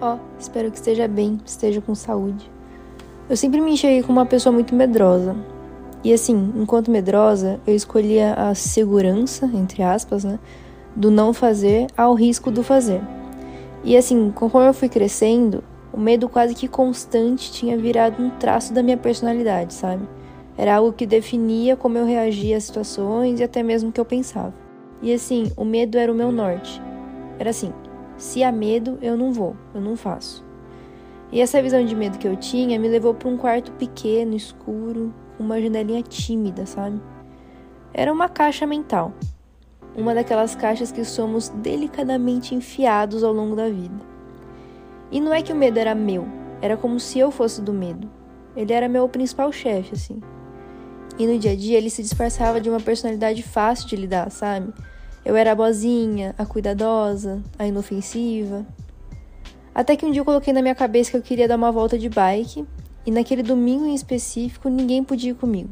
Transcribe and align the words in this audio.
Ó, 0.00 0.14
oh, 0.14 0.18
espero 0.38 0.70
que 0.70 0.76
esteja 0.76 1.06
bem, 1.06 1.38
esteja 1.44 1.80
com 1.80 1.94
saúde. 1.94 2.50
Eu 3.28 3.36
sempre 3.36 3.60
me 3.60 3.72
enxerguei 3.72 4.02
como 4.02 4.18
uma 4.18 4.26
pessoa 4.26 4.52
muito 4.52 4.74
medrosa. 4.74 5.36
E 6.02 6.12
assim, 6.12 6.52
enquanto 6.56 6.90
medrosa, 6.90 7.60
eu 7.66 7.74
escolhia 7.74 8.32
a 8.34 8.54
segurança, 8.54 9.46
entre 9.52 9.82
aspas, 9.82 10.24
né, 10.24 10.38
do 10.96 11.10
não 11.10 11.32
fazer 11.34 11.86
ao 11.96 12.14
risco 12.14 12.50
do 12.50 12.62
fazer. 12.62 13.02
E 13.84 13.96
assim, 13.96 14.30
conforme 14.30 14.68
eu 14.68 14.74
fui 14.74 14.88
crescendo, 14.88 15.62
o 15.92 16.00
medo 16.00 16.28
quase 16.28 16.54
que 16.54 16.66
constante 16.68 17.52
tinha 17.52 17.76
virado 17.76 18.22
um 18.22 18.30
traço 18.30 18.72
da 18.72 18.82
minha 18.82 18.96
personalidade, 18.96 19.74
sabe? 19.74 20.08
Era 20.56 20.76
algo 20.76 20.92
que 20.92 21.06
definia 21.06 21.76
como 21.76 21.98
eu 21.98 22.04
reagia 22.04 22.56
às 22.56 22.64
situações 22.64 23.40
e 23.40 23.42
até 23.42 23.62
mesmo 23.62 23.90
o 23.90 23.92
que 23.92 24.00
eu 24.00 24.04
pensava. 24.04 24.54
E 25.02 25.12
assim, 25.12 25.50
o 25.56 25.64
medo 25.64 25.98
era 25.98 26.10
o 26.10 26.14
meu 26.14 26.30
norte. 26.30 26.80
Era 27.38 27.50
assim: 27.50 27.72
se 28.20 28.44
há 28.44 28.52
medo, 28.52 28.98
eu 29.00 29.16
não 29.16 29.32
vou, 29.32 29.56
eu 29.74 29.80
não 29.80 29.96
faço. 29.96 30.44
E 31.32 31.40
essa 31.40 31.62
visão 31.62 31.82
de 31.82 31.96
medo 31.96 32.18
que 32.18 32.28
eu 32.28 32.36
tinha 32.36 32.78
me 32.78 32.86
levou 32.86 33.14
para 33.14 33.30
um 33.30 33.36
quarto 33.36 33.72
pequeno, 33.72 34.36
escuro, 34.36 35.14
com 35.38 35.44
uma 35.44 35.60
janelinha 35.60 36.02
tímida, 36.02 36.66
sabe? 36.66 37.00
Era 37.94 38.12
uma 38.12 38.28
caixa 38.28 38.66
mental. 38.66 39.14
Uma 39.96 40.14
daquelas 40.14 40.54
caixas 40.54 40.92
que 40.92 41.02
somos 41.02 41.48
delicadamente 41.48 42.54
enfiados 42.54 43.24
ao 43.24 43.32
longo 43.32 43.56
da 43.56 43.70
vida. 43.70 44.04
E 45.10 45.18
não 45.18 45.32
é 45.32 45.40
que 45.40 45.52
o 45.52 45.56
medo 45.56 45.78
era 45.78 45.94
meu, 45.94 46.28
era 46.60 46.76
como 46.76 47.00
se 47.00 47.18
eu 47.18 47.30
fosse 47.30 47.62
do 47.62 47.72
medo. 47.72 48.06
Ele 48.54 48.74
era 48.74 48.86
meu 48.86 49.08
principal 49.08 49.50
chefe, 49.50 49.94
assim. 49.94 50.20
E 51.18 51.26
no 51.26 51.38
dia 51.38 51.52
a 51.52 51.56
dia 51.56 51.78
ele 51.78 51.88
se 51.88 52.02
disfarçava 52.02 52.60
de 52.60 52.68
uma 52.68 52.80
personalidade 52.80 53.42
fácil 53.42 53.88
de 53.88 53.96
lidar, 53.96 54.30
sabe? 54.30 54.74
Eu 55.24 55.36
era 55.36 55.52
a 55.52 55.54
boazinha, 55.54 56.34
a 56.38 56.46
cuidadosa, 56.46 57.42
a 57.58 57.66
inofensiva. 57.66 58.66
Até 59.74 59.96
que 59.96 60.04
um 60.04 60.10
dia 60.10 60.20
eu 60.20 60.24
coloquei 60.24 60.52
na 60.52 60.62
minha 60.62 60.74
cabeça 60.74 61.10
que 61.10 61.16
eu 61.16 61.22
queria 61.22 61.46
dar 61.46 61.56
uma 61.56 61.70
volta 61.70 61.98
de 61.98 62.08
bike 62.08 62.66
e 63.06 63.10
naquele 63.10 63.42
domingo 63.42 63.86
em 63.86 63.94
específico 63.94 64.68
ninguém 64.68 65.04
podia 65.04 65.30
ir 65.30 65.34
comigo. 65.34 65.70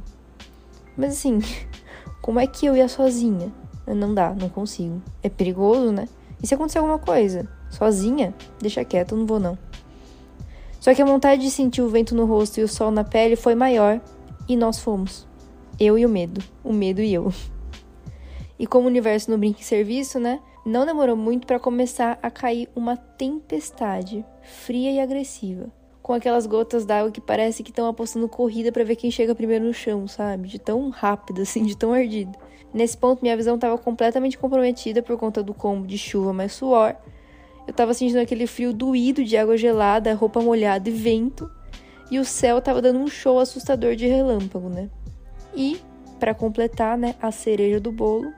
Mas 0.97 1.15
assim, 1.15 1.41
como 2.23 2.39
é 2.39 2.47
que 2.47 2.67
eu 2.67 2.77
ia 2.77 2.89
sozinha? 2.89 3.53
Não 3.87 4.13
dá, 4.13 4.35
não 4.35 4.49
consigo. 4.49 5.03
É 5.23 5.29
perigoso, 5.29 5.93
né? 5.93 6.09
E 6.43 6.47
se 6.47 6.55
acontecer 6.55 6.79
alguma 6.79 6.99
coisa? 6.99 7.49
Sozinha? 7.71 8.35
Deixa 8.61 8.85
quieto, 8.85 9.17
não 9.17 9.27
vou 9.27 9.41
não. 9.41 9.59
Só 10.79 10.95
que 10.95 11.03
a 11.03 11.07
vontade 11.07 11.43
de 11.43 11.51
sentir 11.51 11.83
o 11.83 11.89
vento 11.89 12.15
no 12.15 12.25
rosto 12.25 12.61
e 12.61 12.62
o 12.62 12.69
sol 12.69 12.91
na 12.91 13.03
pele 13.03 13.35
foi 13.35 13.55
maior 13.55 14.01
e 14.49 14.57
nós 14.57 14.79
fomos. 14.79 15.27
Eu 15.81 15.99
e 15.99 16.07
o 16.07 16.09
medo. 16.09 16.43
O 16.62 16.73
medo 16.73 17.01
e 17.01 17.12
eu. 17.12 17.33
E 18.59 18.67
como 18.67 18.87
o 18.87 18.89
universo 18.89 19.31
no 19.31 19.39
brinca 19.39 19.61
em 19.61 19.64
serviço, 19.64 20.19
né? 20.19 20.41
Não 20.67 20.84
demorou 20.84 21.17
muito 21.17 21.47
para 21.47 21.59
começar 21.59 22.19
a 22.23 22.31
cair 22.31 22.69
uma 22.75 22.97
tempestade 22.97 24.25
fria 24.42 24.91
e 24.91 25.00
agressiva. 25.00 25.67
Com 26.03 26.12
aquelas 26.12 26.47
gotas 26.47 26.84
d'água 26.84 27.11
que 27.11 27.20
parece 27.20 27.62
que 27.62 27.70
estão 27.70 27.87
apostando 27.87 28.28
corrida 28.28 28.73
para 28.73 28.84
ver 28.84 28.97
quem 28.97 29.11
chega 29.11 29.34
primeiro 29.34 29.65
no 29.65 29.73
chão, 29.73 30.09
sabe? 30.09 30.48
De 30.48 30.59
tão 30.59 30.91
rápido, 30.91 31.42
assim, 31.42 31.65
de 31.65 31.77
tão 31.77 31.92
ardido. 31.92 32.37
Nesse 32.73 32.97
ponto, 32.97 33.23
minha 33.23 33.37
visão 33.37 33.55
estava 33.55 33.78
completamente 33.78 34.37
comprometida 34.37 35.03
por 35.03 35.17
conta 35.17 35.43
do 35.43 35.55
combo 35.55 35.87
de 35.87 35.97
chuva 35.97 36.33
mais 36.33 36.53
suor. 36.53 36.95
Eu 37.67 37.70
estava 37.70 37.93
sentindo 37.95 38.19
aquele 38.19 38.47
frio 38.47 38.72
doído 38.72 39.25
de 39.25 39.37
água 39.37 39.56
gelada, 39.56 40.15
roupa 40.15 40.41
molhada 40.41 40.89
e 40.89 40.93
vento. 40.93 41.50
E 42.11 42.19
o 42.19 42.25
céu 42.25 42.59
estava 42.59 42.81
dando 42.81 42.98
um 42.98 43.09
show 43.09 43.39
assustador 43.39 43.95
de 43.95 44.06
relâmpago, 44.06 44.69
né? 44.69 44.89
E, 45.55 45.78
para 46.19 46.35
completar, 46.35 46.99
né, 46.99 47.15
a 47.21 47.31
cereja 47.31 47.81
do 47.81 47.93
bolo, 47.93 48.33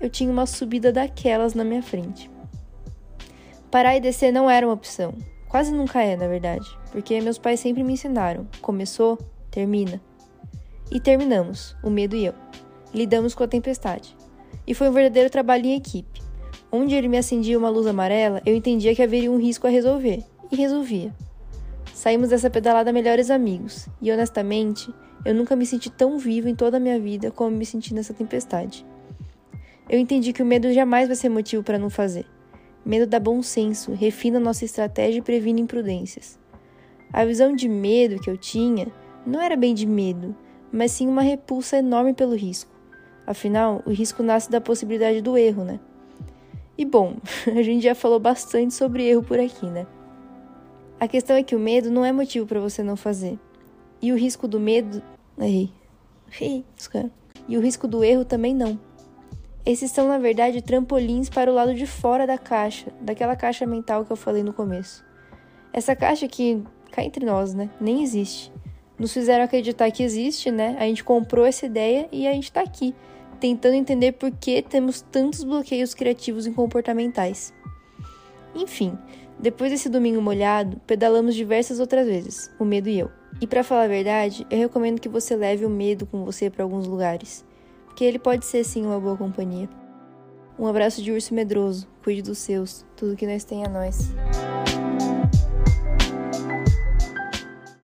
eu 0.00 0.08
tinha 0.08 0.30
uma 0.30 0.46
subida 0.46 0.92
daquelas 0.92 1.54
na 1.54 1.64
minha 1.64 1.82
frente. 1.82 2.30
Parar 3.70 3.96
e 3.96 4.00
descer 4.00 4.32
não 4.32 4.48
era 4.48 4.66
uma 4.66 4.74
opção. 4.74 5.14
Quase 5.48 5.72
nunca 5.72 6.02
é, 6.02 6.16
na 6.16 6.26
verdade, 6.26 6.66
porque 6.92 7.20
meus 7.20 7.38
pais 7.38 7.60
sempre 7.60 7.82
me 7.82 7.94
ensinaram: 7.94 8.46
começou, 8.60 9.18
termina. 9.50 10.00
E 10.90 11.00
terminamos, 11.00 11.76
o 11.82 11.90
medo 11.90 12.16
e 12.16 12.26
eu. 12.26 12.34
Lidamos 12.94 13.34
com 13.34 13.44
a 13.44 13.48
tempestade. 13.48 14.16
E 14.66 14.74
foi 14.74 14.88
um 14.88 14.92
verdadeiro 14.92 15.30
trabalho 15.30 15.66
em 15.66 15.76
equipe. 15.76 16.22
Onde 16.70 16.94
ele 16.94 17.08
me 17.08 17.16
acendia 17.16 17.58
uma 17.58 17.70
luz 17.70 17.86
amarela, 17.86 18.42
eu 18.44 18.54
entendia 18.54 18.94
que 18.94 19.02
haveria 19.02 19.30
um 19.30 19.38
risco 19.38 19.66
a 19.66 19.70
resolver, 19.70 20.22
e 20.52 20.56
resolvia. 20.56 21.14
Saímos 21.94 22.28
dessa 22.28 22.50
pedalada 22.50 22.92
melhores 22.92 23.30
amigos, 23.30 23.88
e 24.00 24.12
honestamente, 24.12 24.92
eu 25.24 25.34
nunca 25.34 25.56
me 25.56 25.66
senti 25.66 25.90
tão 25.90 26.18
vivo 26.18 26.48
em 26.48 26.54
toda 26.54 26.76
a 26.76 26.80
minha 26.80 26.98
vida 26.98 27.30
como 27.30 27.56
me 27.56 27.66
senti 27.66 27.92
nessa 27.92 28.14
tempestade. 28.14 28.86
Eu 29.88 29.98
entendi 29.98 30.32
que 30.32 30.42
o 30.42 30.46
medo 30.46 30.72
jamais 30.72 31.08
vai 31.08 31.16
ser 31.16 31.28
motivo 31.28 31.62
para 31.62 31.78
não 31.78 31.90
fazer. 31.90 32.26
Medo 32.84 33.06
dá 33.06 33.18
bom 33.18 33.42
senso, 33.42 33.92
refina 33.92 34.38
nossa 34.38 34.64
estratégia 34.64 35.18
e 35.18 35.22
previne 35.22 35.60
imprudências. 35.60 36.38
A 37.12 37.24
visão 37.24 37.54
de 37.54 37.68
medo 37.68 38.20
que 38.20 38.30
eu 38.30 38.36
tinha 38.36 38.86
não 39.26 39.40
era 39.40 39.56
bem 39.56 39.74
de 39.74 39.86
medo, 39.86 40.36
mas 40.70 40.92
sim 40.92 41.08
uma 41.08 41.22
repulsa 41.22 41.78
enorme 41.78 42.14
pelo 42.14 42.34
risco. 42.34 42.70
Afinal, 43.26 43.82
o 43.84 43.90
risco 43.90 44.22
nasce 44.22 44.50
da 44.50 44.60
possibilidade 44.60 45.20
do 45.20 45.36
erro, 45.36 45.64
né? 45.64 45.80
E 46.76 46.84
bom, 46.84 47.16
a 47.46 47.62
gente 47.62 47.82
já 47.82 47.94
falou 47.94 48.20
bastante 48.20 48.72
sobre 48.74 49.04
erro 49.04 49.22
por 49.22 49.38
aqui, 49.38 49.66
né? 49.66 49.86
A 51.00 51.08
questão 51.08 51.36
é 51.36 51.42
que 51.42 51.54
o 51.56 51.58
medo 51.58 51.90
não 51.90 52.04
é 52.04 52.12
motivo 52.12 52.46
para 52.46 52.60
você 52.60 52.82
não 52.82 52.96
fazer. 52.96 53.38
E 54.00 54.12
o 54.12 54.16
risco 54.16 54.46
do 54.46 54.60
medo. 54.60 55.02
Errei. 55.38 55.72
E 57.48 57.56
o 57.56 57.60
risco 57.60 57.88
do 57.88 58.04
erro 58.04 58.24
também 58.24 58.54
não. 58.54 58.78
Esses 59.64 59.90
são, 59.90 60.08
na 60.08 60.18
verdade, 60.18 60.62
trampolins 60.62 61.28
para 61.28 61.50
o 61.50 61.54
lado 61.54 61.74
de 61.74 61.86
fora 61.86 62.26
da 62.26 62.38
caixa, 62.38 62.92
daquela 63.00 63.36
caixa 63.36 63.66
mental 63.66 64.04
que 64.04 64.10
eu 64.10 64.16
falei 64.16 64.42
no 64.42 64.52
começo. 64.52 65.04
Essa 65.72 65.94
caixa 65.94 66.26
que, 66.26 66.62
cá 66.90 67.04
entre 67.04 67.26
nós, 67.26 67.52
né, 67.52 67.68
nem 67.80 68.02
existe. 68.02 68.52
Nos 68.98 69.12
fizeram 69.12 69.44
acreditar 69.44 69.90
que 69.90 70.02
existe, 70.02 70.50
né? 70.50 70.76
A 70.78 70.84
gente 70.84 71.04
comprou 71.04 71.44
essa 71.44 71.66
ideia 71.66 72.08
e 72.10 72.26
a 72.26 72.32
gente 72.32 72.50
tá 72.50 72.62
aqui, 72.62 72.94
tentando 73.38 73.74
entender 73.74 74.12
por 74.12 74.30
que 74.30 74.62
temos 74.62 75.02
tantos 75.02 75.44
bloqueios 75.44 75.94
criativos 75.94 76.46
e 76.46 76.50
comportamentais. 76.50 77.52
Enfim, 78.54 78.98
depois 79.38 79.70
desse 79.70 79.88
domingo 79.88 80.20
molhado, 80.20 80.80
pedalamos 80.86 81.34
diversas 81.34 81.78
outras 81.78 82.06
vezes, 82.06 82.50
o 82.58 82.64
medo 82.64 82.88
e 82.88 82.98
eu. 82.98 83.17
E 83.40 83.46
para 83.46 83.62
falar 83.62 83.84
a 83.84 83.88
verdade, 83.88 84.46
eu 84.50 84.58
recomendo 84.58 85.00
que 85.00 85.08
você 85.08 85.36
leve 85.36 85.64
o 85.64 85.70
medo 85.70 86.06
com 86.06 86.24
você 86.24 86.50
para 86.50 86.64
alguns 86.64 86.86
lugares, 86.86 87.44
porque 87.86 88.04
ele 88.04 88.18
pode 88.18 88.44
ser 88.44 88.64
sim 88.64 88.84
uma 88.84 88.98
boa 88.98 89.16
companhia. 89.16 89.68
Um 90.58 90.66
abraço 90.66 91.00
de 91.00 91.12
urso 91.12 91.32
medroso, 91.34 91.86
cuide 92.02 92.22
dos 92.22 92.38
seus, 92.38 92.84
tudo 92.96 93.16
que 93.16 93.26
nós 93.26 93.44
tem 93.44 93.64
a 93.64 93.68
nós. 93.68 94.12